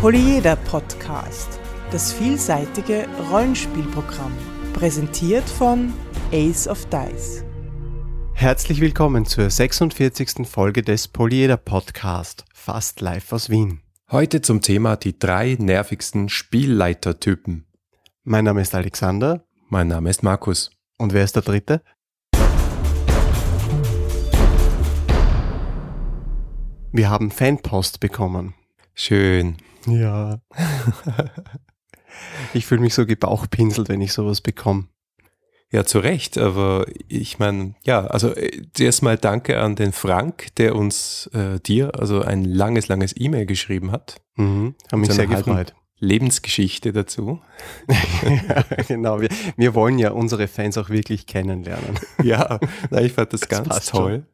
[0.00, 1.58] Polyeder Podcast,
[1.90, 4.30] das vielseitige Rollenspielprogramm,
[4.72, 5.92] präsentiert von
[6.30, 7.44] Ace of Dice.
[8.32, 10.46] Herzlich willkommen zur 46.
[10.46, 13.80] Folge des Polyeder Podcast, fast live aus Wien.
[14.12, 17.66] Heute zum Thema die drei nervigsten Spielleitertypen.
[18.22, 19.44] Mein Name ist Alexander.
[19.68, 20.70] Mein Name ist Markus.
[20.96, 21.82] Und wer ist der dritte?
[26.92, 28.54] Wir haben Fanpost bekommen.
[28.94, 29.56] Schön.
[29.86, 30.40] Ja.
[32.54, 34.88] ich fühle mich so gebauchpinselt, wenn ich sowas bekomme.
[35.70, 40.54] Ja, zu Recht, aber ich meine, ja, also äh, zuerst mal danke an den Frank,
[40.56, 44.16] der uns äh, dir also ein langes, langes E-Mail geschrieben hat.
[44.36, 45.74] Mhm, haben mich sehr gefreut.
[46.00, 47.40] Lebensgeschichte dazu.
[48.48, 51.98] ja, genau, wir, wir wollen ja unsere Fans auch wirklich kennenlernen.
[52.22, 54.12] ja, na, ich fand das, das ganz toll.
[54.12, 54.26] Schon.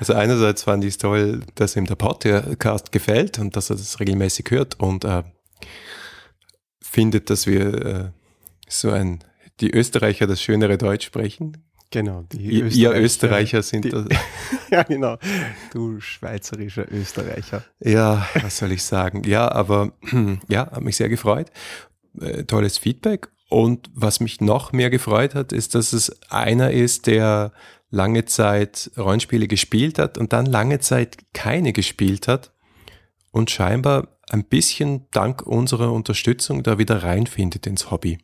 [0.00, 4.00] Also einerseits fand ich es toll, dass ihm der Podcast gefällt und dass er das
[4.00, 5.22] regelmäßig hört und äh,
[6.80, 8.10] findet, dass wir äh,
[8.66, 9.22] so ein,
[9.60, 11.58] die Österreicher das schönere Deutsch sprechen.
[11.90, 13.90] Genau, die Österreicher, ihr Österreicher sind die,
[14.70, 15.18] Ja, genau.
[15.70, 17.64] Du schweizerischer Österreicher.
[17.80, 19.24] Ja, was soll ich sagen?
[19.24, 19.92] Ja, aber
[20.48, 21.50] ja, hat mich sehr gefreut.
[22.18, 23.28] Äh, tolles Feedback.
[23.50, 27.52] Und was mich noch mehr gefreut hat, ist, dass es einer ist, der
[27.90, 32.52] lange Zeit Rollenspiele gespielt hat und dann lange Zeit keine gespielt hat
[33.30, 38.18] und scheinbar ein bisschen dank unserer Unterstützung da wieder reinfindet ins Hobby.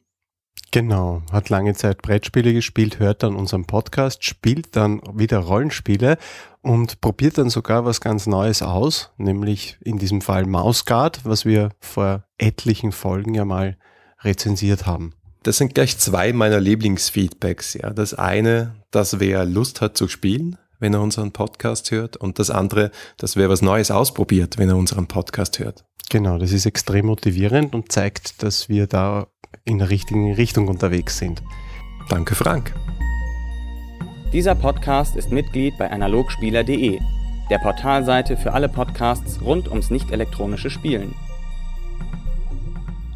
[0.72, 6.18] Genau, hat lange Zeit Brettspiele gespielt, hört dann unseren Podcast, spielt dann wieder Rollenspiele
[6.60, 11.70] und probiert dann sogar was ganz Neues aus, nämlich in diesem Fall Mausguard, was wir
[11.80, 13.78] vor etlichen Folgen ja mal
[14.22, 15.14] rezensiert haben.
[15.46, 17.74] Das sind gleich zwei meiner Lieblingsfeedbacks.
[17.74, 22.40] Ja, das eine, dass wer Lust hat zu spielen, wenn er unseren Podcast hört, und
[22.40, 25.84] das andere, dass wer was Neues ausprobiert, wenn er unseren Podcast hört.
[26.10, 29.28] Genau, das ist extrem motivierend und zeigt, dass wir da
[29.64, 31.44] in der richtigen Richtung unterwegs sind.
[32.08, 32.74] Danke, Frank.
[34.32, 36.98] Dieser Podcast ist Mitglied bei analogspieler.de,
[37.50, 41.14] der Portalseite für alle Podcasts rund ums nicht elektronische Spielen.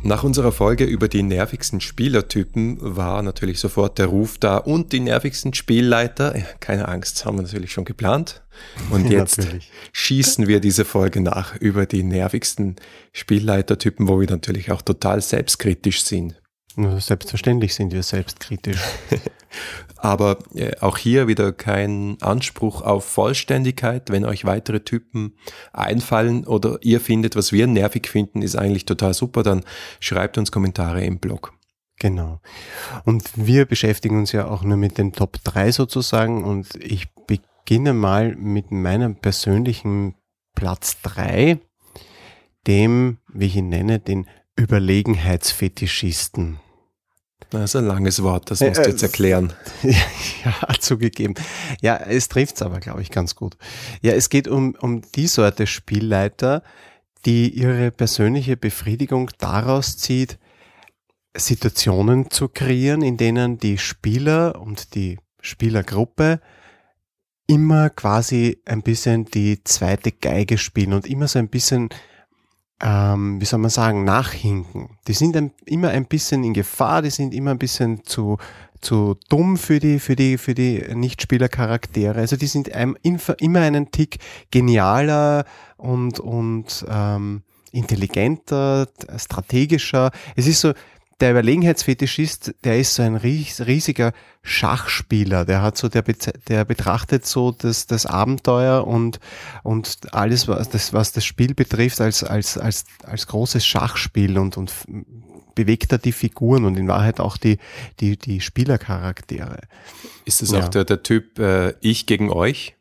[0.02, 5.00] Nach unserer Folge über die nervigsten Spielertypen war natürlich sofort der Ruf da und die
[5.00, 6.34] nervigsten Spielleiter.
[6.60, 8.42] Keine Angst, haben wir natürlich schon geplant.
[8.90, 9.46] Und jetzt
[9.92, 12.76] schießen wir diese Folge nach über die nervigsten
[13.12, 16.39] Spielleitertypen, wo wir natürlich auch total selbstkritisch sind.
[16.76, 18.80] Selbstverständlich sind wir selbstkritisch.
[19.96, 24.10] Aber äh, auch hier wieder kein Anspruch auf Vollständigkeit.
[24.10, 25.34] Wenn euch weitere Typen
[25.72, 29.64] einfallen oder ihr findet, was wir nervig finden, ist eigentlich total super, dann
[29.98, 31.52] schreibt uns Kommentare im Blog.
[31.98, 32.40] Genau.
[33.04, 37.92] Und wir beschäftigen uns ja auch nur mit den Top 3 sozusagen und ich beginne
[37.92, 40.14] mal mit meinem persönlichen
[40.54, 41.58] Platz 3,
[42.66, 44.26] dem, wie ich ihn nenne, den
[44.60, 46.60] Überlegenheitsfetischisten.
[47.48, 49.54] Das ist ein langes Wort, das musst du jetzt erklären.
[50.44, 51.34] Ja, zugegeben.
[51.82, 53.56] Ja, es trifft's aber, glaube ich, ganz gut.
[54.00, 56.62] Ja, es geht um, um die Sorte Spielleiter,
[57.26, 60.38] die ihre persönliche Befriedigung daraus zieht,
[61.36, 66.40] Situationen zu kreieren, in denen die Spieler und die Spielergruppe
[67.46, 71.90] immer quasi ein bisschen die zweite Geige spielen und immer so ein bisschen
[72.82, 74.90] ähm, wie soll man sagen, nachhinken.
[75.06, 78.38] Die sind ein, immer ein bisschen in Gefahr, die sind immer ein bisschen zu,
[78.80, 82.18] zu dumm für die, für die, für die Nichtspielercharaktere.
[82.18, 82.96] Also die sind ein,
[83.38, 84.18] immer einen Tick
[84.50, 85.44] genialer
[85.76, 87.42] und, und ähm,
[87.72, 90.10] intelligenter, strategischer.
[90.34, 90.72] Es ist so,
[91.20, 95.44] der Überlegenheitsfetischist, der ist so ein riesiger Schachspieler.
[95.44, 96.02] Der hat so, der,
[96.48, 99.20] der betrachtet so das, das Abenteuer und,
[99.62, 104.56] und alles, was das, was das Spiel betrifft, als, als, als, als großes Schachspiel und,
[104.56, 104.72] und
[105.54, 107.58] bewegt er die Figuren und in Wahrheit auch die,
[108.00, 109.58] die, die Spielercharaktere.
[110.24, 110.60] Ist das ja.
[110.60, 112.76] auch der, der Typ äh, Ich gegen euch?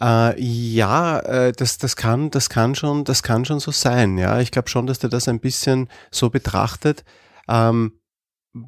[0.00, 4.18] Äh, ja, äh, das, das kann, das kann schon, das kann schon so sein.
[4.18, 7.04] Ja, ich glaube schon, dass der das ein bisschen so betrachtet.
[7.48, 7.92] Ähm,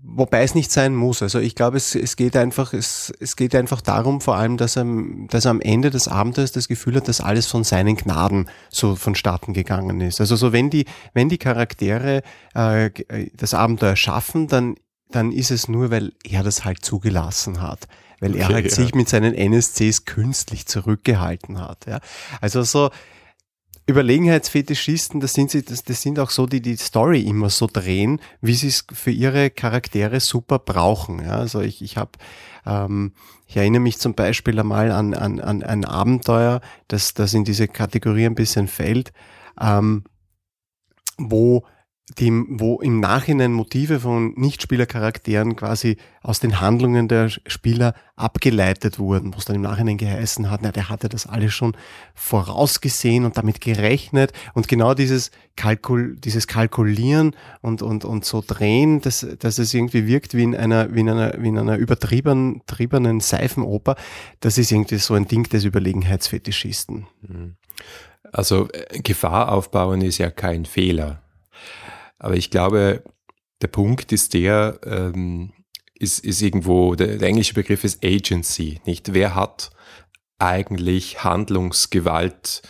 [0.03, 1.23] wobei es nicht sein muss.
[1.23, 4.77] Also ich glaube, es, es geht einfach, es, es geht einfach darum, vor allem, dass
[4.77, 4.87] er,
[5.29, 8.97] dass er am Ende des Abenteuers das Gefühl hat, dass alles von seinen Gnaden so
[8.97, 10.21] vonstatten gegangen ist.
[10.21, 10.85] Also so wenn die,
[11.15, 12.23] wenn die Charaktere
[12.55, 12.91] äh,
[13.35, 14.77] das Abenteuer schaffen, dann,
[15.11, 17.89] dann ist es nur, weil er das halt zugelassen hat.
[18.21, 18.71] Weil okay, er halt ja.
[18.71, 21.87] sich mit seinen NSCs künstlich zurückgehalten hat.
[21.87, 22.01] Ja.
[22.41, 22.91] Also so,
[23.89, 28.21] Überlegenheitsfetischisten, das sind sie, das, das sind auch so, die die Story immer so drehen,
[28.43, 31.25] wie sie es für ihre Charaktere super brauchen.
[31.25, 32.11] Ja, also ich, ich habe,
[32.67, 33.13] ähm,
[33.47, 37.67] ich erinnere mich zum Beispiel einmal an, an, an ein Abenteuer, das, das in diese
[37.67, 39.13] Kategorie ein bisschen fällt.
[39.59, 40.05] Ähm,
[41.17, 41.65] wo
[42.19, 49.35] die, wo im Nachhinein Motive von Nichtspielercharakteren quasi aus den Handlungen der Spieler abgeleitet wurden,
[49.35, 51.77] wo es dann im Nachhinein geheißen hat, na, der hatte das alles schon
[52.15, 54.33] vorausgesehen und damit gerechnet.
[54.55, 60.07] Und genau dieses Kalkul, dieses Kalkulieren und, und, und so drehen, dass, dass es irgendwie
[60.07, 63.97] wirkt wie in einer, wie in einer, wie in einer übertriebenen, übertriebenen Seifenoper,
[64.41, 67.07] das ist irgendwie so ein Ding des Überlegenheitsfetischisten.
[68.33, 71.23] Also äh, Gefahr aufbauen ist ja kein Fehler
[72.19, 73.03] aber ich glaube,
[73.63, 75.53] der Punkt ist der, ähm,
[75.95, 79.15] ist, ist irgendwo, der, der englische Begriff ist Agency, nicht?
[79.15, 79.71] Wer hat
[80.39, 82.63] eigentlich Handlungsgewalt?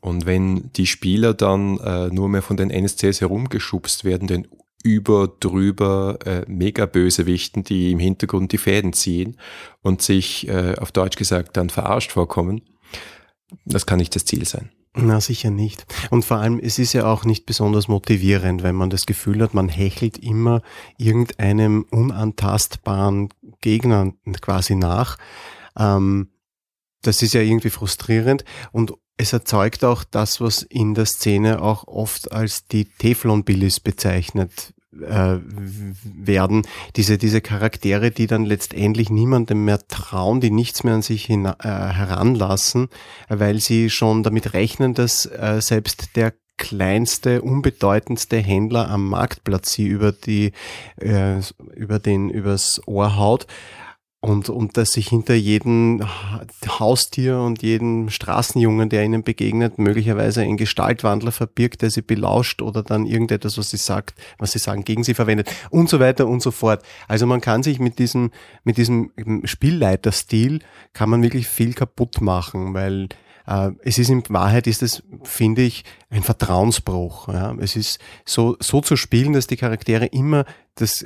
[0.00, 4.46] Und wenn die Spieler dann äh, nur mehr von den NSCs herumgeschubst werden, den
[4.84, 9.36] über, drüber, äh, Mega-Bösewichten, die im Hintergrund die Fäden ziehen
[9.82, 12.62] und sich äh, auf Deutsch gesagt dann verarscht vorkommen,
[13.64, 14.70] das kann nicht das Ziel sein.
[14.98, 15.84] Na, sicher nicht.
[16.10, 19.52] Und vor allem, es ist ja auch nicht besonders motivierend, wenn man das Gefühl hat,
[19.52, 20.62] man hechelt immer
[20.96, 23.28] irgendeinem unantastbaren
[23.60, 25.18] Gegner quasi nach.
[25.78, 26.30] Ähm,
[27.02, 31.86] das ist ja irgendwie frustrierend und es erzeugt auch das, was in der Szene auch
[31.86, 35.38] oft als die Teflon-Billis bezeichnet äh,
[36.02, 36.66] werden.
[36.96, 41.44] Diese, diese Charaktere, die dann letztendlich niemandem mehr trauen, die nichts mehr an sich hin,
[41.44, 42.88] äh, heranlassen,
[43.28, 49.86] weil sie schon damit rechnen, dass äh, selbst der kleinste, unbedeutendste Händler am Marktplatz sie
[49.86, 50.52] über die,
[50.96, 51.40] äh,
[51.74, 53.46] über den, übers Ohr haut
[54.26, 56.02] und, und dass sich hinter jedem
[56.66, 62.82] Haustier und jedem Straßenjungen, der ihnen begegnet, möglicherweise ein Gestaltwandler verbirgt, der sie belauscht oder
[62.82, 66.42] dann irgendetwas, was sie sagt, was sie sagen, gegen sie verwendet und so weiter und
[66.42, 66.82] so fort.
[67.06, 68.32] Also man kann sich mit diesem,
[68.64, 69.12] mit diesem
[69.44, 70.58] Spielleiterstil
[70.92, 73.08] kann man wirklich viel kaputt machen, weil
[73.46, 77.28] äh, es ist in Wahrheit ist es, finde ich, ein Vertrauensbruch.
[77.28, 77.54] Ja.
[77.60, 80.44] Es ist so, so zu spielen, dass die Charaktere immer
[80.76, 81.02] das,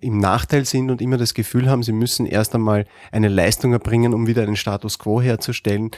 [0.00, 4.14] im Nachteil sind und immer das Gefühl haben, sie müssen erst einmal eine Leistung erbringen,
[4.14, 5.90] um wieder einen Status quo herzustellen.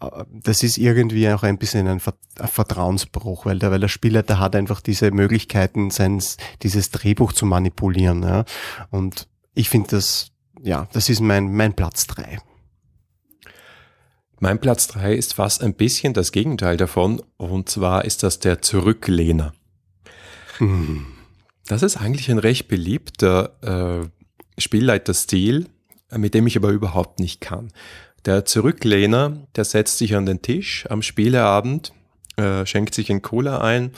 [0.00, 4.56] Äh, das ist irgendwie auch ein bisschen ein Vertrauensbruch, weil der, weil der Spielleiter hat
[4.56, 8.24] einfach diese Möglichkeiten, seins, dieses Drehbuch zu manipulieren.
[8.24, 8.44] Ja.
[8.90, 12.38] Und ich finde das, ja, das ist mein, mein Platz drei.
[14.40, 18.60] Mein Platz drei ist fast ein bisschen das Gegenteil davon, und zwar ist das der
[18.60, 19.54] Zurücklehner.
[20.58, 21.15] Hm.
[21.66, 25.66] Das ist eigentlich ein recht beliebter äh, Spielleiterstil,
[26.16, 27.72] mit dem ich aber überhaupt nicht kann.
[28.24, 31.92] Der Zurücklehner, der setzt sich an den Tisch am Spieleabend,
[32.36, 33.92] äh, schenkt sich ein Cola ein,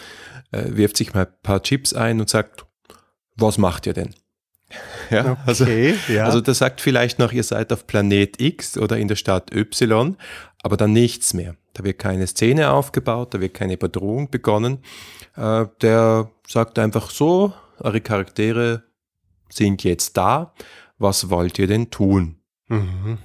[0.53, 2.67] äh, wirft sich mal ein paar Chips ein und sagt,
[3.37, 4.15] was macht ihr denn?
[5.11, 6.27] Ja, also, okay, ja.
[6.27, 10.19] also das sagt vielleicht noch, ihr seid auf Planet X oder in der Stadt Y,
[10.63, 11.57] aber dann nichts mehr.
[11.73, 14.81] Da wird keine Szene aufgebaut, da wird keine Bedrohung begonnen.
[15.39, 18.83] Äh, der sagt einfach so, eure Charaktere
[19.49, 20.53] sind jetzt da,
[20.99, 22.37] was wollt ihr denn tun?
[22.67, 23.19] Mhm.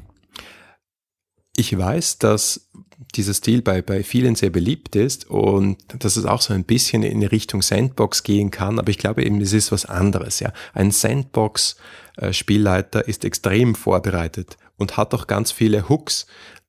[1.56, 2.70] Ich weiß, dass
[3.16, 7.04] dieser Stil bei, bei vielen sehr beliebt ist und dass es auch so ein bisschen
[7.04, 10.40] in Richtung Sandbox gehen kann, aber ich glaube eben, es ist was anderes.
[10.40, 10.54] Ja.
[10.74, 16.26] Ein Sandbox-Spielleiter ist extrem vorbereitet und hat auch ganz viele Hooks,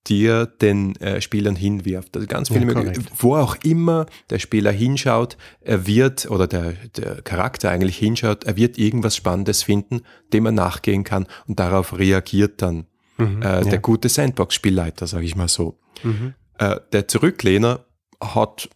[0.06, 2.16] die er den äh, Spielern hinwirft.
[2.16, 7.22] Also ganz viele ja, wo auch immer der Spieler hinschaut, er wird, oder der, der
[7.22, 12.60] Charakter eigentlich hinschaut, er wird irgendwas Spannendes finden, dem er nachgehen kann und darauf reagiert
[12.60, 13.76] dann mhm, äh, der ja.
[13.78, 15.78] gute Sandbox-Spielleiter, sage ich mal so.
[16.02, 16.34] Mhm.
[16.58, 17.86] Äh, der Zurücklehner
[18.20, 18.68] hat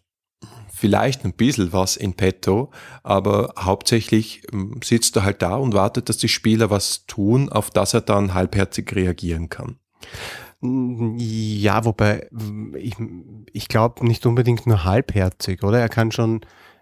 [0.79, 2.71] vielleicht ein bisschen was in petto,
[3.03, 7.69] aber hauptsächlich ähm, sitzt er halt da und wartet, dass die Spieler was tun, auf
[7.69, 9.77] das er dann halbherzig reagieren kann.
[10.61, 12.27] Ja, wobei
[12.75, 12.95] ich,
[13.53, 15.79] ich glaube nicht unbedingt nur halbherzig, oder?
[15.79, 16.41] Er kann schon,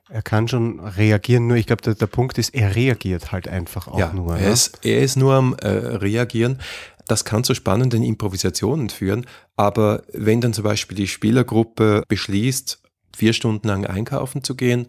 [0.10, 3.88] er kann schon reagieren, nur ich glaube, der, der Punkt ist, er reagiert halt einfach
[3.88, 4.36] auch ja, nur.
[4.36, 4.54] Er, ja?
[4.54, 6.60] ist, er ist nur am äh, Reagieren.
[7.08, 12.82] Das kann zu spannenden Improvisationen führen, aber wenn dann zum Beispiel die Spielergruppe beschließt,
[13.16, 14.88] vier Stunden lang einkaufen zu gehen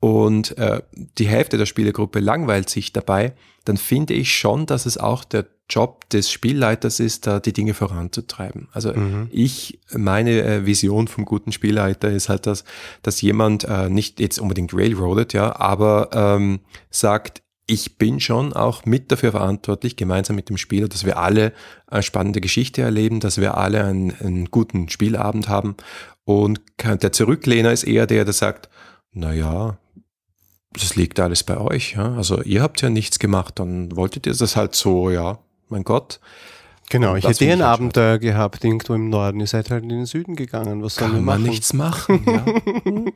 [0.00, 4.96] und äh, die Hälfte der Spielergruppe langweilt sich dabei, dann finde ich schon, dass es
[4.96, 8.68] auch der Job des Spielleiters ist, da die Dinge voranzutreiben.
[8.72, 9.28] Also mhm.
[9.30, 12.64] ich, meine äh, Vision vom guten Spielleiter ist halt, dass,
[13.02, 18.86] dass jemand äh, nicht jetzt unbedingt railroadet, ja, aber ähm, sagt, ich bin schon auch
[18.86, 21.52] mit dafür verantwortlich, gemeinsam mit dem Spieler, dass wir alle
[21.86, 25.76] eine spannende Geschichte erleben, dass wir alle einen, einen guten Spielabend haben.
[26.24, 28.70] Und der Zurücklehner ist eher der, der sagt,
[29.12, 29.78] na ja,
[30.72, 31.94] das liegt alles bei euch.
[31.94, 32.14] Ja?
[32.14, 36.20] Also ihr habt ja nichts gemacht, dann wolltet ihr das halt so, ja, mein Gott.
[36.90, 39.40] Genau, ich hätte ich auch Abenteuer gehabt, irgendwo im Norden.
[39.40, 40.82] Ihr seid halt in den Süden gegangen.
[40.82, 41.50] Was sollen wir Kann man machen?
[41.50, 42.24] nichts machen.
[42.26, 42.44] Ja.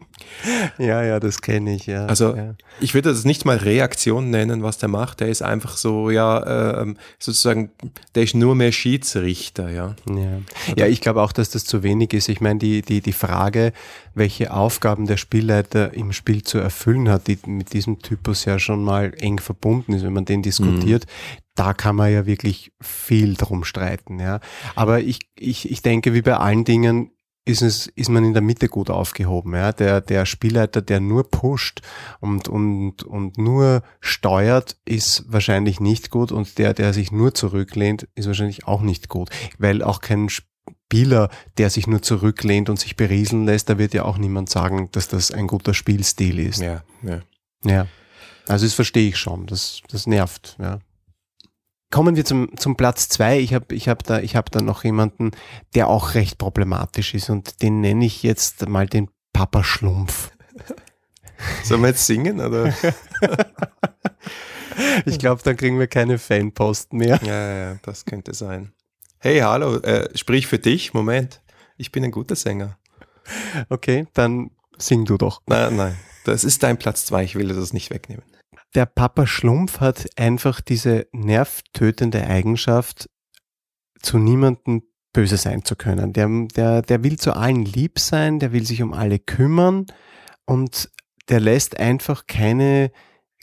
[0.78, 2.06] Ja, ja, das kenne ich, ja.
[2.06, 2.54] Also ja.
[2.80, 5.20] ich würde das nicht mal Reaktion nennen, was der macht.
[5.20, 7.70] Der ist einfach so, ja, ähm, sozusagen,
[8.14, 9.94] der ist nur mehr Schiedsrichter, ja.
[10.08, 12.28] Ja, ja ich glaube auch, dass das zu wenig ist.
[12.28, 13.72] Ich meine, die, die, die Frage,
[14.14, 18.82] welche Aufgaben der Spielleiter im Spiel zu erfüllen hat, die mit diesem Typus ja schon
[18.82, 21.06] mal eng verbunden ist, wenn man den diskutiert,
[21.54, 24.40] da kann man ja wirklich viel drum streiten, ja.
[24.74, 27.10] Aber ich, ich, ich denke, wie bei allen Dingen,
[27.44, 29.72] ist es, ist man in der Mitte gut aufgehoben, ja.
[29.72, 31.80] Der, der Spielleiter, der nur pusht
[32.20, 38.08] und, und, und nur steuert, ist wahrscheinlich nicht gut und der, der sich nur zurücklehnt,
[38.14, 42.96] ist wahrscheinlich auch nicht gut, weil auch kein Spieler, der sich nur zurücklehnt und sich
[42.96, 46.60] berieseln lässt, da wird ja auch niemand sagen, dass das ein guter Spielstil ist.
[46.60, 47.22] Ja, ja.
[47.64, 47.86] Ja.
[48.46, 49.46] Also das verstehe ich schon.
[49.46, 50.78] Das, das nervt, ja.
[51.92, 53.38] Kommen wir zum, zum Platz zwei.
[53.38, 55.32] Ich habe ich hab da, ich hab da noch jemanden,
[55.74, 60.32] der auch recht problematisch ist und den nenne ich jetzt mal den Papa Schlumpf.
[61.62, 62.74] Sollen wir jetzt singen, oder?
[65.04, 67.20] Ich glaube, dann kriegen wir keine Fanpost mehr.
[67.22, 68.72] ja, ja, ja, das könnte sein.
[69.18, 70.94] Hey, hallo, äh, sprich für dich.
[70.94, 71.42] Moment.
[71.76, 72.78] Ich bin ein guter Sänger.
[73.68, 75.42] Okay, dann sing du doch.
[75.46, 75.98] Nein, nein.
[76.24, 77.22] Das ist dein Platz zwei.
[77.22, 78.24] Ich will dir das nicht wegnehmen.
[78.74, 83.10] Der Papa Schlumpf hat einfach diese nervtötende Eigenschaft,
[84.00, 86.12] zu niemandem böse sein zu können.
[86.12, 89.86] Der, der, der will zu allen lieb sein, der will sich um alle kümmern
[90.46, 90.90] und
[91.28, 92.90] der lässt einfach keine,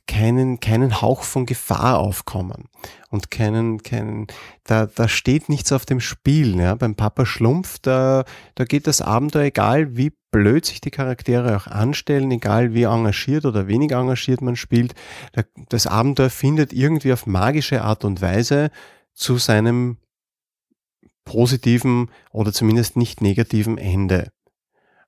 [0.10, 2.68] keinen, keinen Hauch von Gefahr aufkommen
[3.12, 4.25] und keinen, keinen,
[4.63, 6.74] da, da steht nichts auf dem Spiel, ja.
[6.74, 8.25] Beim Papa Schlumpf, da,
[8.56, 13.46] da geht das Abenteuer, egal wie blöd sich die Charaktere auch anstellen, egal wie engagiert
[13.46, 14.96] oder wenig engagiert man spielt,
[15.34, 18.72] da, das Abenteuer findet irgendwie auf magische Art und Weise
[19.13, 19.98] zu seinem
[21.24, 24.32] positiven oder zumindest nicht negativen Ende.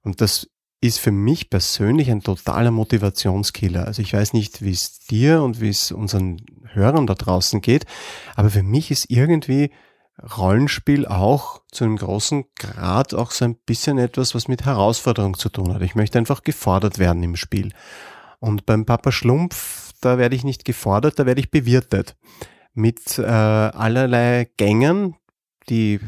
[0.03, 0.50] Und das
[0.81, 3.85] ist für mich persönlich ein totaler Motivationskiller.
[3.85, 6.41] Also ich weiß nicht, wie es dir und wie es unseren
[6.73, 7.85] Hörern da draußen geht,
[8.35, 9.71] aber für mich ist irgendwie
[10.37, 15.49] Rollenspiel auch zu einem großen Grad auch so ein bisschen etwas, was mit Herausforderung zu
[15.49, 15.81] tun hat.
[15.81, 17.73] Ich möchte einfach gefordert werden im Spiel.
[18.39, 22.15] Und beim Papa Schlumpf, da werde ich nicht gefordert, da werde ich bewirtet.
[22.73, 25.15] Mit äh, allerlei Gängen,
[25.69, 25.99] die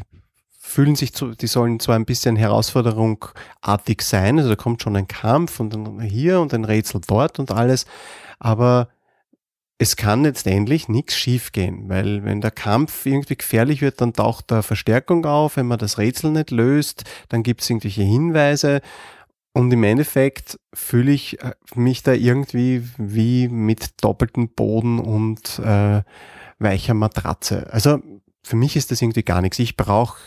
[0.66, 5.06] fühlen sich zu, die sollen zwar ein bisschen herausforderungartig sein, also da kommt schon ein
[5.06, 7.84] Kampf und dann hier und ein Rätsel dort und alles,
[8.38, 8.88] aber
[9.76, 14.62] es kann letztendlich nichts schiefgehen, weil wenn der Kampf irgendwie gefährlich wird, dann taucht da
[14.62, 18.80] Verstärkung auf, wenn man das Rätsel nicht löst, dann gibt es irgendwelche Hinweise
[19.52, 26.02] und im Endeffekt fühle ich äh, mich da irgendwie wie mit doppeltem Boden und äh,
[26.58, 27.70] weicher Matratze.
[27.70, 28.00] Also
[28.42, 29.58] für mich ist das irgendwie gar nichts.
[29.58, 30.18] Ich brauche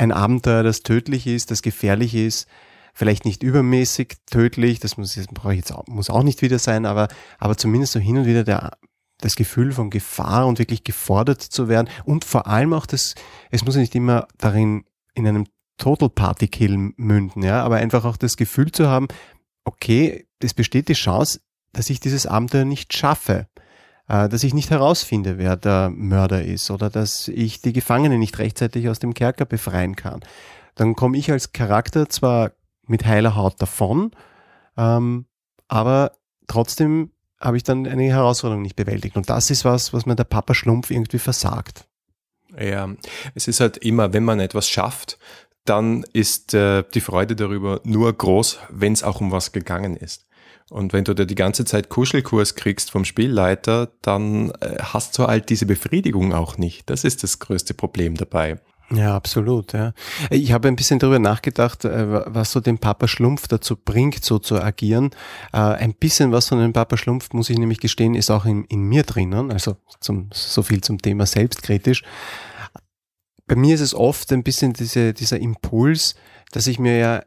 [0.00, 2.48] ein Abenteuer, das tödlich ist, das gefährlich ist,
[2.94, 6.58] vielleicht nicht übermäßig tödlich, das muss, das brauche ich jetzt auch, muss auch nicht wieder
[6.58, 8.78] sein, aber, aber zumindest so hin und wieder der,
[9.18, 13.14] das Gefühl von Gefahr und wirklich gefordert zu werden und vor allem auch das,
[13.50, 18.06] es muss ja nicht immer darin in einem Total Party Kill münden, ja, aber einfach
[18.06, 19.06] auch das Gefühl zu haben,
[19.64, 21.40] okay, es besteht die Chance,
[21.72, 23.48] dass ich dieses Abenteuer nicht schaffe,
[24.10, 28.88] dass ich nicht herausfinde, wer der Mörder ist oder dass ich die Gefangene nicht rechtzeitig
[28.88, 30.20] aus dem Kerker befreien kann.
[30.74, 32.50] Dann komme ich als Charakter zwar
[32.88, 34.10] mit heiler Haut davon,
[34.76, 35.26] ähm,
[35.68, 36.12] aber
[36.48, 39.16] trotzdem habe ich dann eine Herausforderung nicht bewältigt.
[39.16, 41.86] Und das ist was, was mir der Papa Schlumpf irgendwie versagt.
[42.58, 42.88] Ja,
[43.36, 45.18] es ist halt immer, wenn man etwas schafft,
[45.64, 50.26] dann ist äh, die Freude darüber nur groß, wenn es auch um was gegangen ist.
[50.70, 55.26] Und wenn du da die ganze Zeit Kuschelkurs kriegst vom Spielleiter, dann äh, hast du
[55.26, 56.88] halt diese Befriedigung auch nicht.
[56.88, 58.60] Das ist das größte Problem dabei.
[58.92, 59.72] Ja, absolut.
[59.72, 59.92] Ja.
[60.30, 64.38] Ich habe ein bisschen darüber nachgedacht, äh, was so den Papa Schlumpf dazu bringt, so
[64.38, 65.10] zu agieren.
[65.52, 68.64] Äh, Ein bisschen was von dem Papa Schlumpf, muss ich nämlich gestehen, ist auch in,
[68.64, 69.52] in mir drinnen.
[69.52, 72.02] Also zum, so viel zum Thema selbstkritisch.
[73.46, 76.14] Bei mir ist es oft ein bisschen diese, dieser Impuls,
[76.52, 77.22] dass ich mir ja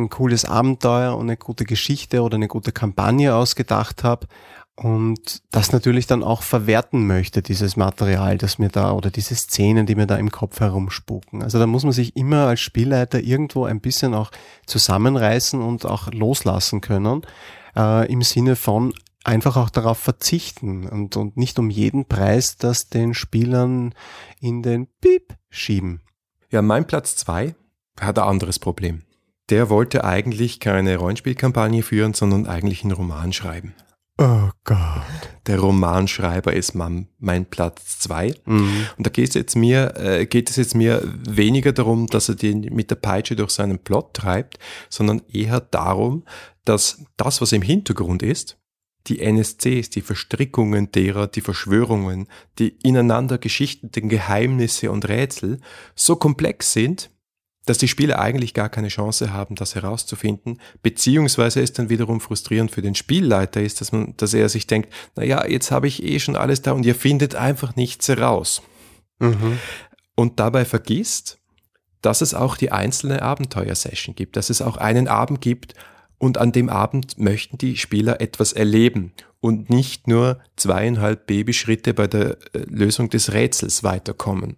[0.00, 4.26] ein cooles Abenteuer und eine gute Geschichte oder eine gute Kampagne ausgedacht habe
[4.74, 9.86] und das natürlich dann auch verwerten möchte, dieses Material, das mir da oder diese Szenen,
[9.86, 11.42] die mir da im Kopf herumspuken.
[11.42, 14.30] Also da muss man sich immer als Spielleiter irgendwo ein bisschen auch
[14.66, 17.22] zusammenreißen und auch loslassen können,
[17.76, 18.94] äh, im Sinne von
[19.24, 23.94] einfach auch darauf verzichten und, und nicht um jeden Preis das den Spielern
[24.40, 26.00] in den Piep schieben.
[26.50, 27.54] Ja, mein Platz zwei
[28.00, 29.02] hat ein anderes Problem.
[29.52, 33.74] Der wollte eigentlich keine Rollenspielkampagne führen, sondern eigentlich einen Roman schreiben.
[34.16, 34.78] Oh Gott.
[35.46, 38.34] Der Romanschreiber ist mein, mein Platz zwei.
[38.46, 38.86] Mhm.
[38.96, 42.36] Und da geht es jetzt mir, äh, geht es jetzt mir weniger darum, dass er
[42.36, 46.24] den mit der Peitsche durch seinen Plot treibt, sondern eher darum,
[46.64, 48.56] dass das, was im Hintergrund ist,
[49.06, 52.26] die NSCs, die Verstrickungen derer, die Verschwörungen,
[52.58, 55.60] die ineinander geschichteten Geheimnisse und Rätsel
[55.94, 57.10] so komplex sind,
[57.64, 62.70] dass die Spieler eigentlich gar keine Chance haben, das herauszufinden, beziehungsweise es dann wiederum frustrierend
[62.70, 66.02] für den Spielleiter ist, dass man, dass er sich denkt, na ja, jetzt habe ich
[66.02, 68.62] eh schon alles da und ihr findet einfach nichts heraus.
[69.20, 69.58] Mhm.
[70.16, 71.38] Und dabei vergisst,
[72.00, 75.74] dass es auch die einzelne Abenteuersession gibt, dass es auch einen Abend gibt
[76.18, 82.06] und an dem Abend möchten die Spieler etwas erleben und nicht nur zweieinhalb Babyschritte bei
[82.06, 84.56] der äh, Lösung des Rätsels weiterkommen.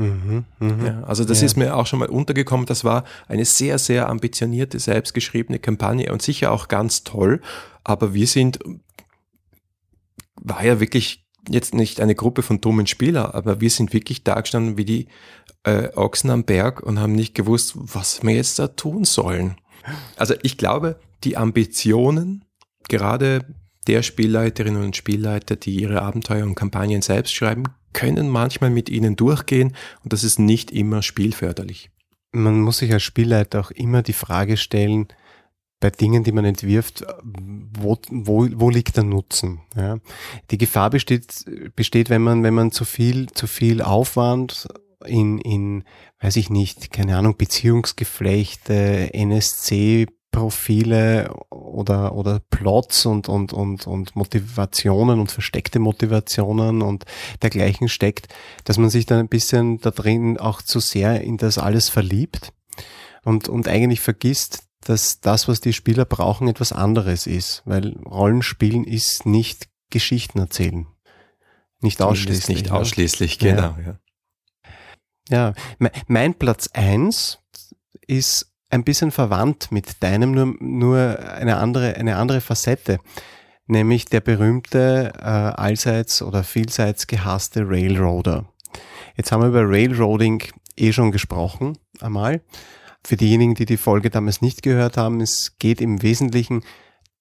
[0.00, 0.44] Mhm.
[0.58, 0.86] Mhm.
[0.86, 1.46] Ja, also das Ja.
[1.46, 2.66] ist mir auch schon mal untergekommen.
[2.66, 7.40] Das war eine sehr, sehr ambitionierte, selbstgeschriebene Kampagne und sicher auch ganz toll.
[7.84, 8.58] Aber wir sind,
[10.40, 14.40] war ja wirklich jetzt nicht eine Gruppe von dummen Spielern, aber wir sind wirklich da
[14.40, 15.08] gestanden wie die
[15.64, 19.56] äh, Ochsen am Berg und haben nicht gewusst, was wir jetzt da tun sollen.
[20.16, 22.44] Also ich glaube, die Ambitionen
[22.88, 23.54] gerade
[23.86, 29.16] der Spielleiterinnen und Spielleiter, die ihre Abenteuer und Kampagnen selbst schreiben, können manchmal mit ihnen
[29.16, 31.90] durchgehen und das ist nicht immer spielförderlich.
[32.32, 35.08] Man muss sich als Spielleiter auch immer die Frage stellen,
[35.80, 39.62] bei Dingen, die man entwirft, wo, wo, wo liegt der Nutzen?
[39.74, 39.98] Ja?
[40.50, 41.44] Die Gefahr besteht,
[41.74, 44.68] besteht, wenn man, wenn man zu viel, zu viel Aufwand
[45.06, 45.84] in, in,
[46.20, 54.14] weiß ich nicht, keine Ahnung, Beziehungsgeflechte, NSC, Profile oder, oder Plots und, und, und, und
[54.16, 57.04] Motivationen und versteckte Motivationen und
[57.42, 58.28] dergleichen steckt,
[58.64, 62.52] dass man sich dann ein bisschen da drin auch zu sehr in das alles verliebt
[63.24, 68.84] und, und eigentlich vergisst, dass das, was die Spieler brauchen, etwas anderes ist, weil Rollenspielen
[68.84, 70.86] ist nicht Geschichten erzählen.
[71.80, 72.58] Nicht ausschließlich.
[72.58, 72.72] Nicht ja.
[72.74, 73.54] ausschließlich, Ja.
[73.54, 73.76] genau.
[73.84, 73.98] Ja.
[75.28, 77.38] Ja, me- mein Platz eins
[78.06, 82.98] ist ein bisschen verwandt mit deinem, nur, nur eine andere, eine andere Facette.
[83.66, 88.46] Nämlich der berühmte, äh, allseits oder vielseits gehasste Railroader.
[89.16, 90.42] Jetzt haben wir über Railroading
[90.76, 92.40] eh schon gesprochen, einmal.
[93.04, 96.62] Für diejenigen, die die Folge damals nicht gehört haben, es geht im Wesentlichen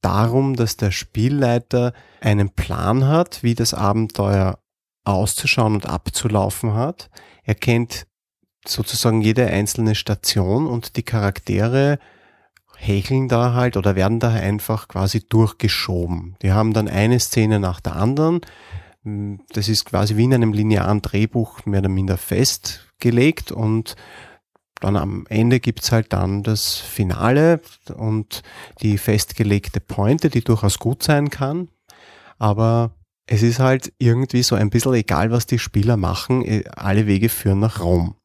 [0.02, 4.60] darum, dass der Spielleiter einen Plan hat, wie das Abenteuer
[5.04, 7.10] auszuschauen und abzulaufen hat.
[7.44, 8.06] Er kennt
[8.70, 12.00] sozusagen jede einzelne Station und die Charaktere
[12.78, 16.38] häkeln da halt oder werden da einfach quasi durchgeschoben.
[16.42, 18.42] Die haben dann eine Szene nach der anderen.
[19.54, 23.96] Das ist quasi wie in einem linearen Drehbuch mehr oder minder festgelegt und
[24.80, 27.60] dann am Ende gibt's halt dann das Finale
[27.98, 28.44] und
[28.82, 31.68] die festgelegte Pointe, die durchaus gut sein kann.
[32.38, 32.92] Aber
[33.32, 37.30] es ist halt irgendwie so ein bisschen egal, was die Spieler machen, eh, alle Wege
[37.30, 38.16] führen nach Rom.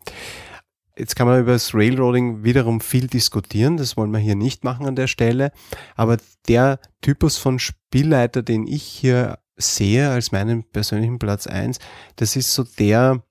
[0.96, 4.86] Jetzt kann man über das Railroading wiederum viel diskutieren, das wollen wir hier nicht machen
[4.86, 5.52] an der Stelle,
[5.94, 6.16] aber
[6.48, 11.80] der Typus von Spielleiter, den ich hier sehe als meinen persönlichen Platz eins,
[12.16, 13.22] das ist so der,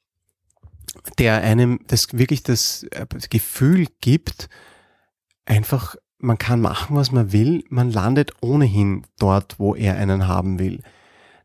[1.17, 4.47] der einem das wirklich das äh, Gefühl gibt,
[5.45, 10.59] einfach man kann machen, was man will, man landet ohnehin dort, wo er einen haben
[10.59, 10.83] will.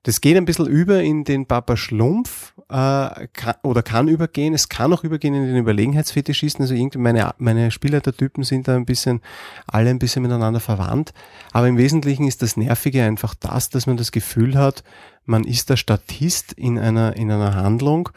[0.03, 4.55] Das geht ein bisschen über in den Papa Schlumpf äh, kann, oder kann übergehen.
[4.55, 6.63] Es kann auch übergehen in den Überlegenheitsfetischisten.
[6.63, 9.21] Also irgendwie meine, meine Spielleitertypen sind da ein bisschen,
[9.67, 11.13] alle ein bisschen miteinander verwandt.
[11.53, 14.85] Aber im Wesentlichen ist das Nervige einfach das, dass man das Gefühl hat,
[15.25, 18.09] man ist der Statist in einer, in einer Handlung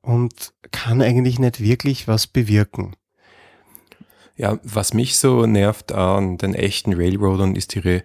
[0.00, 2.94] und kann eigentlich nicht wirklich was bewirken.
[4.36, 8.02] Ja, was mich so nervt an den echten Railroadern ist ihre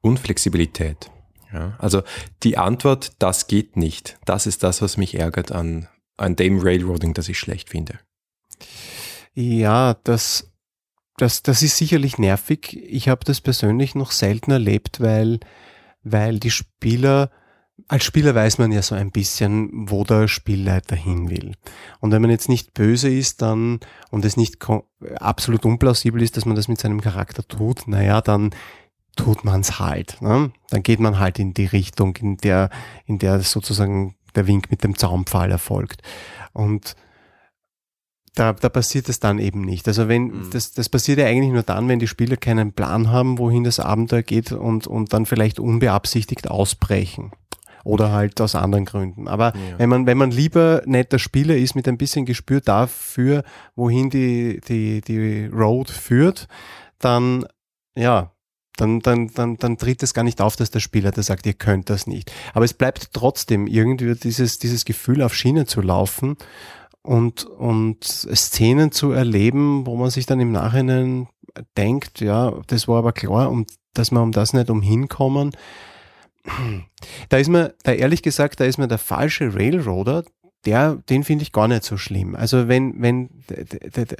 [0.00, 1.10] Unflexibilität.
[1.54, 2.02] Ja, also
[2.42, 4.18] die Antwort, das geht nicht.
[4.24, 5.86] Das ist das, was mich ärgert an,
[6.16, 8.00] an dem Railroading, das ich schlecht finde.
[9.34, 10.52] Ja, das,
[11.16, 12.76] das, das ist sicherlich nervig.
[12.88, 15.38] Ich habe das persönlich noch selten erlebt, weil,
[16.02, 17.30] weil die Spieler,
[17.86, 21.54] als Spieler weiß man ja so ein bisschen, wo der Spielleiter hin will.
[22.00, 23.78] Und wenn man jetzt nicht böse ist, dann,
[24.10, 24.56] und es nicht
[25.20, 28.50] absolut unplausibel ist, dass man das mit seinem Charakter tut, naja, dann
[29.14, 30.20] tut man's halt.
[30.20, 30.50] Ne?
[30.70, 32.70] Dann geht man halt in die Richtung, in der,
[33.06, 36.02] in der sozusagen der Wink mit dem Zaunpfahl erfolgt.
[36.52, 36.94] Und
[38.34, 39.86] da, da passiert es dann eben nicht.
[39.86, 40.50] Also wenn, Mhm.
[40.50, 43.78] das, das passiert ja eigentlich nur dann, wenn die Spieler keinen Plan haben, wohin das
[43.78, 47.30] Abenteuer geht und, und dann vielleicht unbeabsichtigt ausbrechen.
[47.84, 49.28] Oder halt aus anderen Gründen.
[49.28, 49.78] Aber Ja.
[49.78, 53.44] wenn man, wenn man lieber netter Spieler ist mit ein bisschen Gespür dafür,
[53.76, 56.48] wohin die, die, die Road führt,
[56.98, 57.44] dann,
[57.94, 58.32] ja,
[58.76, 61.54] dann, dann, dann, dann tritt es gar nicht auf, dass der Spieler da sagt, ihr
[61.54, 62.32] könnt das nicht.
[62.52, 66.36] Aber es bleibt trotzdem irgendwie dieses, dieses Gefühl, auf Schiene zu laufen
[67.02, 71.28] und, und Szenen zu erleben, wo man sich dann im Nachhinein
[71.76, 75.52] denkt, ja, das war aber klar, um, dass wir um das nicht umhinkommen.
[77.28, 80.24] Da ist mir, da ehrlich gesagt, da ist mir der falsche Railroader,
[80.66, 82.34] der, den finde ich gar nicht so schlimm.
[82.34, 83.30] Also wenn, wenn,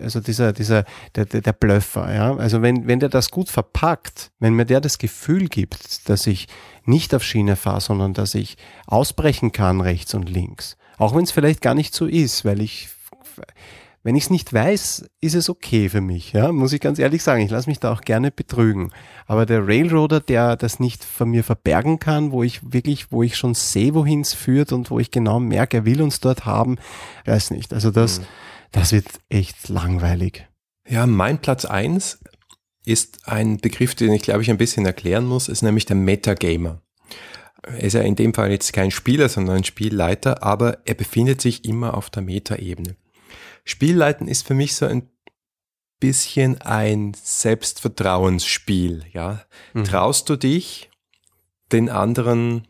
[0.02, 4.54] also dieser, dieser, der, der Blöffer, ja, also wenn, wenn der das gut verpackt, wenn
[4.54, 6.48] mir der das Gefühl gibt, dass ich
[6.84, 11.32] nicht auf Schiene fahre, sondern dass ich ausbrechen kann rechts und links, auch wenn es
[11.32, 12.88] vielleicht gar nicht so ist, weil ich
[14.04, 17.22] wenn ich es nicht weiß, ist es okay für mich, ja, muss ich ganz ehrlich
[17.22, 17.42] sagen.
[17.42, 18.92] Ich lasse mich da auch gerne betrügen.
[19.26, 23.36] Aber der Railroader, der das nicht von mir verbergen kann, wo ich wirklich, wo ich
[23.36, 26.76] schon sehe, wohin es führt und wo ich genau merke, er will uns dort haben,
[27.24, 27.72] weiß nicht.
[27.72, 28.24] Also das, mhm.
[28.72, 30.46] das wird echt langweilig.
[30.86, 32.20] Ja, mein Platz eins
[32.84, 36.82] ist ein Begriff, den ich glaube ich ein bisschen erklären muss, ist nämlich der Metagamer.
[37.62, 41.40] Er ist ja in dem Fall jetzt kein Spieler, sondern ein Spielleiter, aber er befindet
[41.40, 42.96] sich immer auf der Metaebene.
[43.64, 45.08] Spielleiten ist für mich so ein
[46.00, 49.44] bisschen ein Selbstvertrauensspiel, ja.
[49.72, 49.84] Mhm.
[49.84, 50.90] Traust du dich,
[51.72, 52.68] den anderen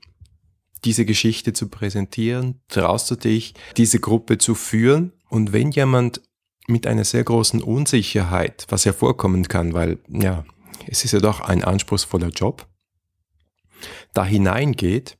[0.84, 2.60] diese Geschichte zu präsentieren?
[2.68, 5.12] Traust du dich, diese Gruppe zu führen?
[5.28, 6.20] Und wenn jemand
[6.66, 10.44] mit einer sehr großen Unsicherheit, was ja vorkommen kann, weil, ja,
[10.86, 12.66] es ist ja doch ein anspruchsvoller Job,
[14.12, 15.18] da hineingeht,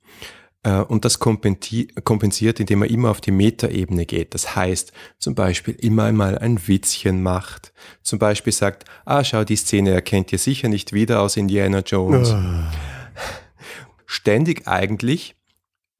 [0.64, 4.32] und das kompensiert, indem er immer auf die Metaebene geht.
[4.32, 7.74] Das heißt, zum Beispiel immer einmal ein Witzchen macht.
[8.02, 12.30] Zum Beispiel sagt, ah, schau, die Szene erkennt ihr sicher nicht wieder aus Indiana Jones.
[12.32, 12.36] Oh.
[14.06, 15.36] Ständig eigentlich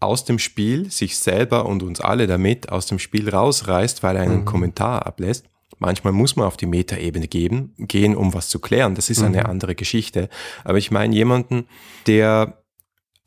[0.00, 4.22] aus dem Spiel sich selber und uns alle damit aus dem Spiel rausreißt, weil er
[4.22, 4.44] einen mhm.
[4.46, 5.44] Kommentar ablässt.
[5.79, 8.94] Manchmal muss man auf die Metaebene geben, gehen, um was zu klären.
[8.94, 9.27] Das ist mhm.
[9.27, 10.31] eine andere Geschichte.
[10.62, 11.66] Aber ich meine jemanden,
[12.07, 12.64] der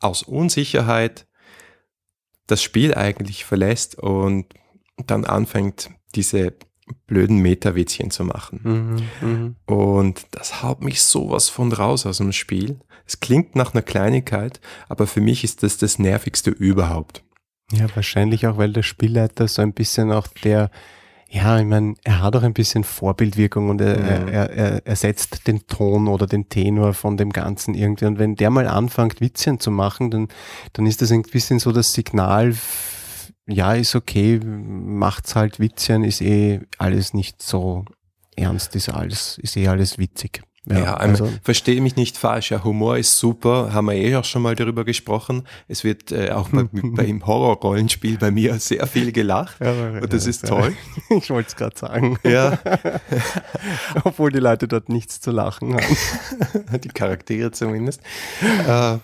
[0.00, 1.27] aus Unsicherheit
[2.48, 4.46] das Spiel eigentlich verlässt und
[5.06, 6.54] dann anfängt, diese
[7.06, 8.60] blöden Meta-Witzchen zu machen.
[9.22, 9.54] Mhm, mh.
[9.66, 12.80] Und das haut mich sowas von raus aus dem Spiel.
[13.06, 17.22] Es klingt nach einer Kleinigkeit, aber für mich ist das das nervigste überhaupt.
[17.70, 20.70] Ja, wahrscheinlich auch, weil der Spielleiter so ein bisschen auch der
[21.30, 24.28] ja, ich meine, er hat auch ein bisschen Vorbildwirkung und er, mhm.
[24.28, 28.06] er, er, er setzt den Ton oder den Tenor von dem Ganzen irgendwie.
[28.06, 30.28] Und wenn der mal anfängt, Witzchen zu machen, dann,
[30.72, 32.54] dann ist das ein bisschen so das Signal,
[33.46, 37.84] ja, ist okay, macht's halt Witzchen, ist eh alles nicht so
[38.34, 40.42] ernst, ist alles, ist eh alles witzig.
[40.70, 42.50] Ja, ja also, verstehe mich nicht falsch.
[42.50, 45.46] Ja, Humor ist super, haben wir eh auch schon mal darüber gesprochen.
[45.66, 50.24] Es wird äh, auch bei, beim Horrorrollenspiel bei mir sehr viel gelacht ja, und das
[50.24, 50.76] ja, ist toll.
[51.10, 52.18] Ich wollte es gerade sagen.
[52.22, 52.58] Ja.
[54.04, 56.80] Obwohl die Leute dort nichts zu lachen haben.
[56.80, 58.00] die Charaktere zumindest.
[58.66, 58.98] Äh,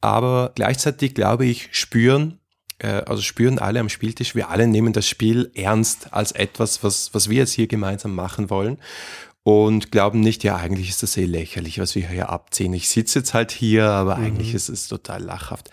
[0.00, 2.38] aber gleichzeitig glaube ich, spüren,
[2.78, 7.12] äh, also spüren alle am Spieltisch, wir alle nehmen das Spiel ernst als etwas, was,
[7.12, 8.78] was wir jetzt hier gemeinsam machen wollen
[9.46, 12.72] und glauben nicht, ja, eigentlich ist das eh lächerlich, was wir hier abziehen.
[12.72, 14.24] Ich sitze jetzt halt hier, aber mhm.
[14.24, 15.70] eigentlich ist es total lachhaft.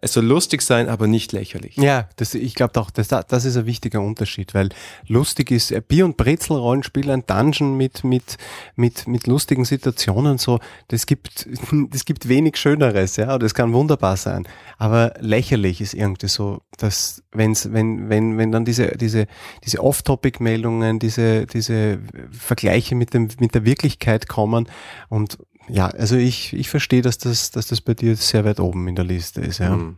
[0.00, 1.76] Es soll lustig sein, aber nicht lächerlich.
[1.76, 4.68] Ja, das, ich glaube doch, das, das ist ein wichtiger Unterschied, weil
[5.06, 8.36] lustig ist äh, Bier- und Brezel-Rollenspiel, ein Dungeon mit, mit,
[8.76, 11.48] mit, mit lustigen Situationen, so, das gibt,
[11.90, 14.46] das gibt wenig Schöneres, ja, das kann wunderbar sein.
[14.78, 19.26] Aber lächerlich ist irgendwie so, dass, wenn's, wenn, wenn, wenn dann diese, diese,
[19.64, 21.98] diese Off-Topic-Meldungen, diese, diese
[22.30, 24.68] Vergleiche mit dem, mit der Wirklichkeit kommen
[25.08, 28.88] und ja, also ich, ich verstehe, dass das, dass das bei dir sehr weit oben
[28.88, 29.58] in der Liste ist.
[29.58, 29.76] Ja.
[29.76, 29.96] Mhm.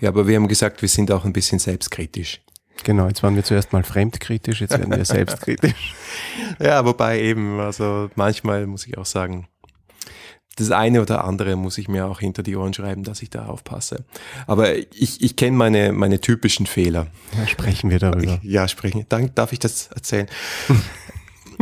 [0.00, 2.40] ja, aber wir haben gesagt, wir sind auch ein bisschen selbstkritisch.
[2.84, 5.94] Genau, jetzt waren wir zuerst mal fremdkritisch, jetzt werden wir selbstkritisch.
[6.60, 9.48] ja, wobei eben, also manchmal muss ich auch sagen,
[10.58, 13.46] das eine oder andere muss ich mir auch hinter die Ohren schreiben, dass ich da
[13.46, 14.04] aufpasse.
[14.46, 17.06] Aber ich, ich kenne meine, meine typischen Fehler.
[17.38, 18.40] Ja, sprechen wir darüber.
[18.42, 19.06] Ja, sprechen.
[19.08, 20.26] Dann darf ich das erzählen.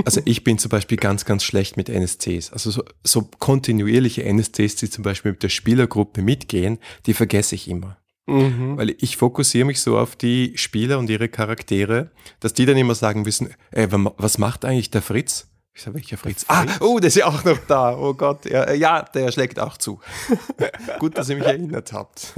[0.04, 2.52] Also ich bin zum Beispiel ganz, ganz schlecht mit NSCs.
[2.52, 7.68] Also so, so kontinuierliche NSCs, die zum Beispiel mit der Spielergruppe mitgehen, die vergesse ich
[7.68, 7.96] immer.
[8.26, 8.76] Mhm.
[8.76, 12.94] Weil ich fokussiere mich so auf die Spieler und ihre Charaktere, dass die dann immer
[12.94, 15.48] sagen müssen, ey, was macht eigentlich der Fritz?
[15.74, 16.44] Ich sage, welcher Fritz?
[16.48, 17.96] Ah, oh, der ist ja auch noch da.
[17.96, 20.00] Oh Gott, ja, ja der schlägt auch zu.
[20.98, 22.32] Gut, dass ihr mich erinnert habt.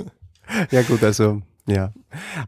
[0.70, 1.92] Ja gut, also ja,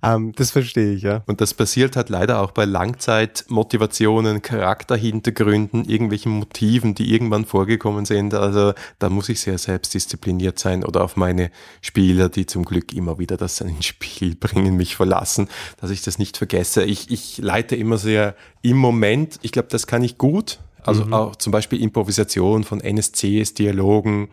[0.02, 1.22] ähm, das verstehe ich, ja.
[1.26, 8.32] Und das passiert halt leider auch bei Langzeitmotivationen, Charakterhintergründen, irgendwelchen Motiven, die irgendwann vorgekommen sind.
[8.32, 11.50] Also da muss ich sehr selbstdiszipliniert sein oder auf meine
[11.82, 15.48] Spieler, die zum Glück immer wieder das ins Spiel bringen, mich verlassen,
[15.80, 16.84] dass ich das nicht vergesse.
[16.84, 19.38] Ich, ich leite immer sehr im Moment.
[19.42, 21.14] Ich glaube, das kann ich gut Also mhm.
[21.14, 24.30] auch zum Beispiel Improvisation von NSCs, Dialogen.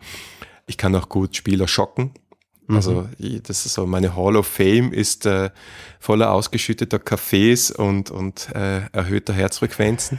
[0.66, 2.12] Ich kann auch gut Spieler schocken.
[2.68, 3.42] Also mhm.
[3.44, 5.50] das ist so, meine Hall of Fame ist äh,
[5.98, 10.18] voller ausgeschütteter Kaffees und, und äh, erhöhter Herzfrequenzen.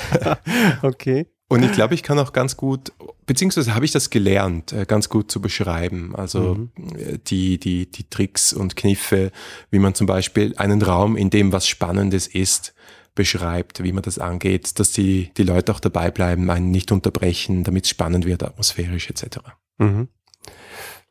[0.82, 1.26] okay.
[1.48, 2.92] Und ich glaube, ich kann auch ganz gut,
[3.26, 6.14] beziehungsweise habe ich das gelernt, äh, ganz gut zu beschreiben.
[6.16, 6.70] Also mhm.
[6.96, 9.30] Äh, die, die, die Tricks und Kniffe,
[9.70, 12.74] wie man zum Beispiel einen Raum, in dem was Spannendes ist,
[13.14, 17.62] beschreibt, wie man das angeht, dass die, die Leute auch dabei bleiben, einen nicht unterbrechen,
[17.62, 19.38] damit es spannend wird, atmosphärisch etc.
[19.78, 20.08] Mhm.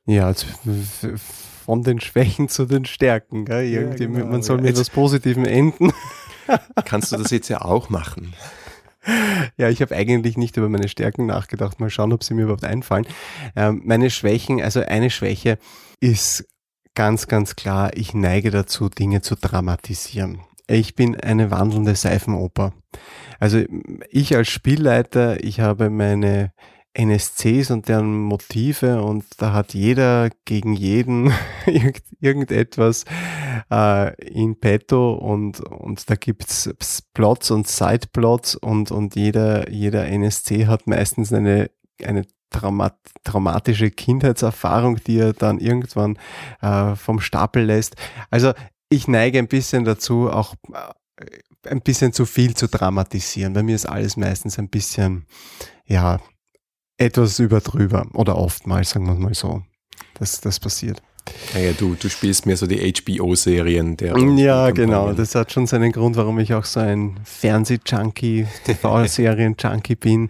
[0.06, 0.46] Ja, also
[1.66, 3.46] von den Schwächen zu den Stärken.
[3.46, 3.66] Gell?
[3.66, 4.26] Irgendwie, ja, genau.
[4.26, 5.94] Man soll mit etwas Positivem enden.
[6.86, 8.34] Kannst du das jetzt ja auch machen?
[9.58, 11.80] Ja, ich habe eigentlich nicht über meine Stärken nachgedacht.
[11.80, 13.06] Mal schauen, ob sie mir überhaupt einfallen.
[13.56, 15.58] Ähm, meine Schwächen, also eine Schwäche
[16.00, 16.46] ist
[16.96, 20.39] ganz, ganz klar, ich neige dazu, Dinge zu dramatisieren.
[20.68, 22.74] Ich bin eine wandelnde Seifenoper.
[23.39, 23.63] Also
[24.10, 26.54] ich als Spielleiter, ich habe meine
[26.93, 31.34] NSCs und deren Motive und da hat jeder gegen jeden
[32.19, 33.06] irgendetwas
[33.71, 36.69] äh, in petto und, und da gibt's
[37.13, 41.71] Plots und Sideplots und, und jeder, jeder NSC hat meistens eine,
[42.03, 46.19] eine traumat traumatische Kindheitserfahrung, die er dann irgendwann
[46.62, 47.95] äh, vom Stapel lässt.
[48.29, 48.53] Also
[48.89, 51.25] ich neige ein bisschen dazu, auch äh,
[51.67, 53.53] ein bisschen zu viel zu dramatisieren.
[53.53, 55.25] Bei mir ist alles meistens ein bisschen,
[55.86, 56.19] ja,
[56.97, 59.63] etwas überdrüber oder oftmals, sagen wir mal so,
[60.19, 61.01] dass das passiert.
[61.53, 64.17] Naja, du, du spielst mir so die HBO-Serien der.
[64.17, 65.13] Ja, genau.
[65.13, 70.29] Das hat schon seinen Grund, warum ich auch so ein Fernseh-Junkie, TV-Serien-Junkie bin,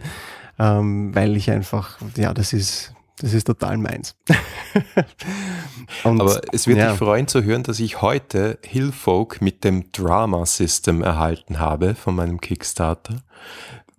[0.60, 4.16] ähm, weil ich einfach, ja, das ist, das ist total meins.
[6.04, 6.92] Und, Aber es wird ja.
[6.92, 12.16] dich freuen zu hören, dass ich heute Hillfolk mit dem Drama System erhalten habe von
[12.16, 13.24] meinem Kickstarter.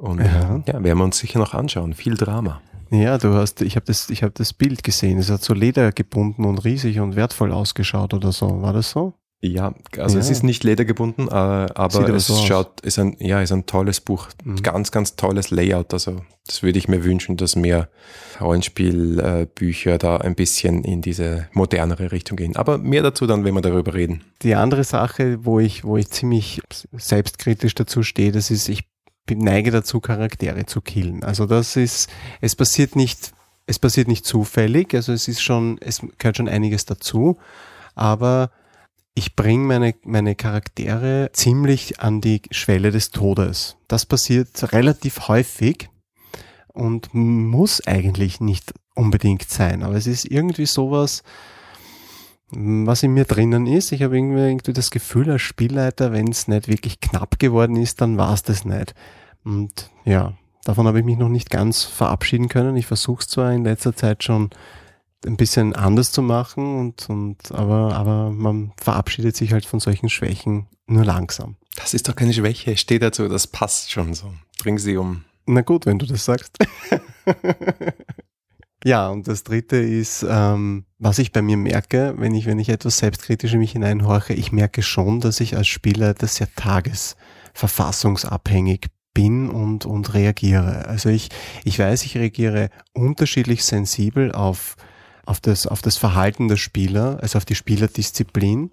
[0.04, 0.62] Und ja.
[0.66, 1.94] ja, werden wir uns sicher noch anschauen.
[1.94, 2.60] Viel Drama.
[2.90, 5.18] Ja, du hast, ich habe das, ich habe das Bild gesehen.
[5.18, 8.60] Es hat so ledergebunden und riesig und wertvoll ausgeschaut oder so.
[8.60, 9.14] War das so?
[9.40, 10.20] Ja, also ja.
[10.20, 14.00] es ist nicht ledergebunden, äh, aber es so schaut, ist ein, ja, ist ein tolles
[14.00, 14.28] Buch.
[14.42, 14.62] Mhm.
[14.62, 15.92] Ganz, ganz tolles Layout.
[15.92, 17.88] Also das würde ich mir wünschen, dass mehr
[18.40, 22.56] Rollenspielbücher da ein bisschen in diese modernere Richtung gehen.
[22.56, 24.22] Aber mehr dazu dann, wenn wir darüber reden.
[24.42, 26.60] Die andere Sache, wo ich, wo ich ziemlich
[26.92, 28.84] selbstkritisch dazu stehe, das ist, ich
[29.30, 31.24] neige dazu, Charaktere zu killen.
[31.24, 32.10] Also das ist,
[32.40, 33.32] es passiert nicht,
[33.66, 37.38] es passiert nicht zufällig, also es ist schon, es gehört schon einiges dazu,
[37.94, 38.50] aber
[39.14, 43.76] ich bringe meine, meine Charaktere ziemlich an die Schwelle des Todes.
[43.86, 45.88] Das passiert relativ häufig
[46.72, 51.22] und muss eigentlich nicht unbedingt sein, aber es ist irgendwie sowas,
[52.50, 53.92] was in mir drinnen ist.
[53.92, 58.00] Ich habe irgendwie, irgendwie das Gefühl als Spielleiter, wenn es nicht wirklich knapp geworden ist,
[58.00, 58.94] dann war es das nicht.
[59.44, 62.76] Und ja, davon habe ich mich noch nicht ganz verabschieden können.
[62.76, 64.50] Ich versuche es zwar in letzter Zeit schon
[65.26, 70.10] ein bisschen anders zu machen, und, und, aber, aber man verabschiedet sich halt von solchen
[70.10, 71.56] Schwächen nur langsam.
[71.76, 74.32] Das ist doch keine Schwäche, steh dazu, das passt schon so.
[74.58, 75.24] Bring sie um.
[75.46, 76.56] Na gut, wenn du das sagst.
[78.84, 82.68] Ja, und das dritte ist, ähm, was ich bei mir merke, wenn ich, wenn ich
[82.68, 88.88] etwas selbstkritisch in mich hineinhorche, ich merke schon, dass ich als Spieler das sehr tagesverfassungsabhängig
[89.14, 90.86] bin und, und reagiere.
[90.86, 91.30] Also ich,
[91.64, 94.76] ich weiß, ich reagiere unterschiedlich sensibel auf,
[95.24, 98.70] auf, das, auf das Verhalten der Spieler, also auf die Spielerdisziplin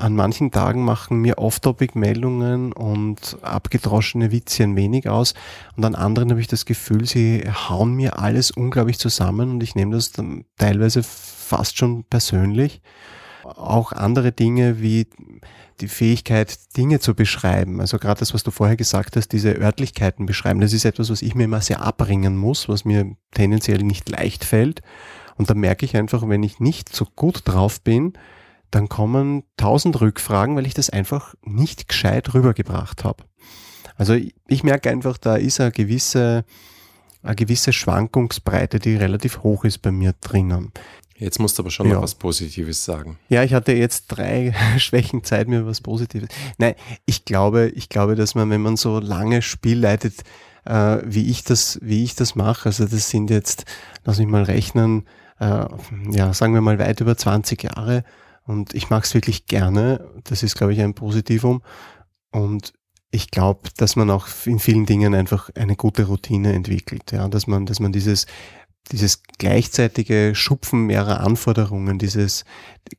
[0.00, 5.34] an manchen Tagen machen mir Off-Topic-Meldungen und abgedroschene Witzchen wenig aus
[5.76, 9.74] und an anderen habe ich das Gefühl, sie hauen mir alles unglaublich zusammen und ich
[9.74, 12.82] nehme das dann teilweise fast schon persönlich.
[13.44, 15.06] Auch andere Dinge wie
[15.80, 17.80] die Fähigkeit, Dinge zu beschreiben.
[17.80, 21.22] Also gerade das, was du vorher gesagt hast, diese Örtlichkeiten beschreiben, das ist etwas, was
[21.22, 24.82] ich mir immer sehr abbringen muss, was mir tendenziell nicht leicht fällt.
[25.36, 28.14] Und da merke ich einfach, wenn ich nicht so gut drauf bin,
[28.70, 33.24] dann kommen tausend Rückfragen, weil ich das einfach nicht gescheit rübergebracht habe.
[33.96, 36.44] Also ich, ich merke einfach, da ist eine gewisse,
[37.22, 40.72] eine gewisse Schwankungsbreite, die relativ hoch ist bei mir drinnen.
[41.18, 41.94] Jetzt musst du aber schon ja.
[41.94, 43.18] noch was Positives sagen.
[43.28, 46.28] Ja, ich hatte jetzt drei Schwächen Zeit, mir was Positives.
[46.58, 46.74] Nein,
[47.06, 50.24] ich glaube, ich glaube, dass man, wenn man so lange Spiel leitet,
[50.66, 53.64] äh, wie ich das, wie ich das mache, also das sind jetzt,
[54.04, 55.06] lass mich mal rechnen,
[55.40, 55.66] äh,
[56.10, 58.04] ja, sagen wir mal weit über 20 Jahre,
[58.46, 60.08] und ich mag es wirklich gerne.
[60.24, 61.62] Das ist, glaube ich, ein Positivum.
[62.30, 62.72] Und
[63.10, 67.12] ich glaube, dass man auch in vielen Dingen einfach eine gute Routine entwickelt.
[67.12, 68.26] Ja, dass man, dass man dieses
[68.92, 72.44] dieses gleichzeitige Schupfen mehrerer Anforderungen, dieses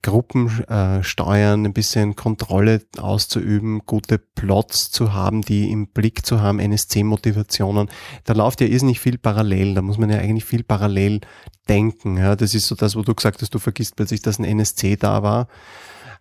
[0.01, 6.59] Gruppensteuern, äh, ein bisschen Kontrolle auszuüben, gute Plots zu haben, die im Blick zu haben,
[6.59, 7.89] NSC-Motivationen,
[8.25, 11.21] da läuft ja irrsinnig viel parallel, da muss man ja eigentlich viel parallel
[11.69, 12.17] denken.
[12.17, 12.35] Ja.
[12.35, 15.23] Das ist so das, wo du gesagt hast, du vergisst plötzlich, dass ein NSC da
[15.23, 15.47] war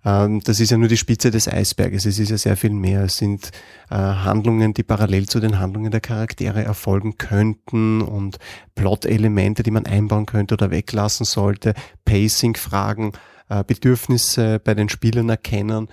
[0.06, 2.06] das ist ja nur die Spitze des Eisberges.
[2.06, 3.02] Es ist ja sehr viel mehr.
[3.02, 3.50] Es sind
[3.90, 8.38] äh, Handlungen, die parallel zu den Handlungen der Charaktere erfolgen könnten und
[8.76, 13.14] Plot-Elemente, die man einbauen könnte oder weglassen sollte, Pacing-Fragen,
[13.48, 15.88] äh, Bedürfnisse bei den Spielern erkennen.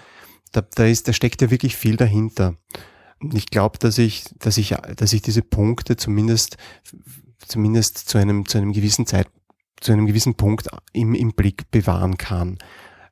[0.52, 2.54] Da, da, ist, da steckt ja wirklich viel dahinter.
[3.34, 6.58] Ich glaube, dass ich, dass ich, dass ich diese Punkte zumindest,
[7.48, 9.28] zumindest zu einem, zu einem gewissen Zeit,
[9.82, 12.60] zu einem gewissen Punkt im, im Blick bewahren kann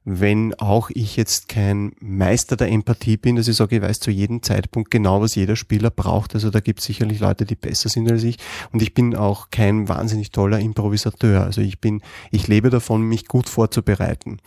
[0.03, 4.09] wenn auch ich jetzt kein Meister der Empathie bin, dass ich sage, ich weiß zu
[4.09, 6.33] jedem Zeitpunkt genau, was jeder Spieler braucht.
[6.33, 8.37] Also da gibt es sicherlich Leute, die besser sind als ich.
[8.71, 11.43] Und ich bin auch kein wahnsinnig toller Improvisateur.
[11.43, 14.39] Also ich bin, ich lebe davon, mich gut vorzubereiten.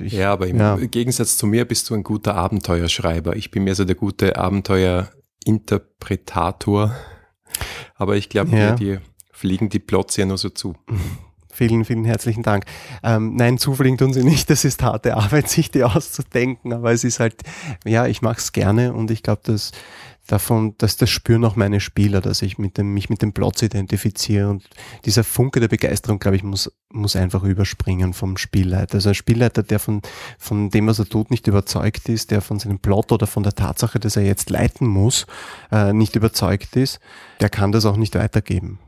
[0.00, 0.76] Ich, ja, aber im ja.
[0.76, 3.36] Gegensatz zu mir bist du ein guter Abenteuerschreiber.
[3.36, 6.96] Ich bin mehr so der gute Abenteuerinterpretator.
[7.96, 8.74] Aber ich glaube, ja.
[8.74, 10.74] dir fliegen die Plots ja nur so zu.
[11.52, 12.64] Vielen, vielen herzlichen Dank.
[13.02, 14.50] Ähm, nein, zufliegen tun sie nicht.
[14.50, 16.72] Das ist harte Arbeit, sich die auszudenken.
[16.72, 17.42] Aber es ist halt,
[17.84, 19.72] ja, ich mache es gerne und ich glaube, dass
[20.30, 23.62] davon, dass das spüren auch meine Spieler, dass ich mit dem, mich mit dem Plots
[23.62, 24.68] identifiziere und
[25.04, 28.94] dieser Funke der Begeisterung, glaube ich, muss, muss einfach überspringen vom Spielleiter.
[28.94, 30.02] Also ein Spielleiter, der von,
[30.38, 33.54] von dem, was er tut, nicht überzeugt ist, der von seinem Plot oder von der
[33.54, 35.26] Tatsache, dass er jetzt leiten muss,
[35.72, 37.00] äh, nicht überzeugt ist,
[37.40, 38.78] der kann das auch nicht weitergeben.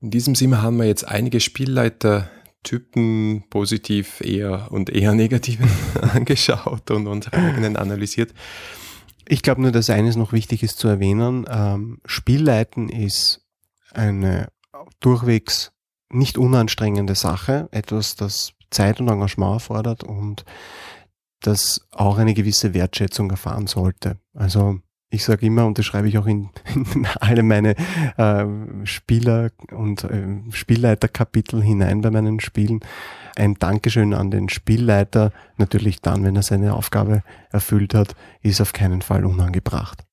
[0.00, 5.60] In diesem Sinne haben wir jetzt einige Spielleiter-Typen positiv eher und eher negativ
[6.14, 8.34] angeschaut und unsere eigenen analysiert.
[9.26, 11.46] Ich glaube nur, dass eines noch wichtig ist zu erwähnen.
[11.48, 13.46] Ähm, Spielleiten ist
[13.92, 14.48] eine
[15.00, 15.72] durchwegs
[16.10, 20.44] nicht unanstrengende Sache, etwas, das Zeit und Engagement erfordert und
[21.40, 24.18] das auch eine gewisse Wertschätzung erfahren sollte.
[24.34, 24.80] Also
[25.10, 27.74] ich sage immer, und das schreibe ich auch in, in alle meine
[28.16, 28.46] äh,
[28.84, 32.80] Spieler- und äh, Spielleiterkapitel hinein bei meinen Spielen,
[33.36, 38.72] ein Dankeschön an den Spielleiter, natürlich dann, wenn er seine Aufgabe erfüllt hat, ist auf
[38.72, 40.04] keinen Fall unangebracht.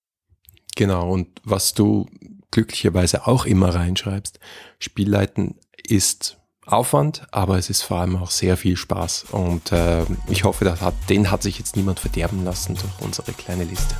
[0.75, 2.07] Genau, und was du
[2.51, 4.39] glücklicherweise auch immer reinschreibst,
[4.79, 9.25] Spielleiten ist Aufwand, aber es ist vor allem auch sehr viel Spaß.
[9.31, 13.65] Und äh, ich hoffe, hat, den hat sich jetzt niemand verderben lassen durch unsere kleine
[13.65, 13.95] Liste.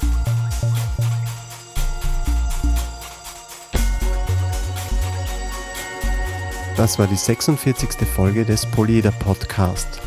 [6.75, 8.07] Das war die 46.
[8.07, 10.01] Folge des Polyeder Podcast.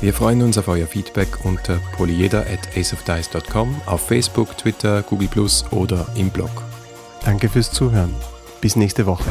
[0.00, 5.64] Wir freuen uns auf euer Feedback unter polyeder at aceofdice.com, auf Facebook, Twitter, Google Plus
[5.70, 6.50] oder im Blog.
[7.24, 8.14] Danke fürs Zuhören.
[8.60, 9.30] Bis nächste Woche.